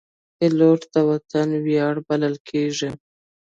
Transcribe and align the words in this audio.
پیلوټ 0.37 0.81
د 0.93 0.95
وطن 1.09 1.47
ویاړ 1.65 1.95
بلل 2.07 2.35
کېږي. 2.49 2.89